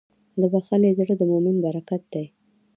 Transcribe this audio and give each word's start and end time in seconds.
د 0.39 0.41
بښنې 0.53 0.91
زړه 0.97 1.13
د 1.17 1.21
مؤمن 1.31 1.55
برکت 1.65 2.01
دی. 2.13 2.25